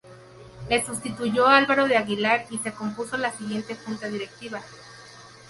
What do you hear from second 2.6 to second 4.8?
compuso la siguiente junta directiva.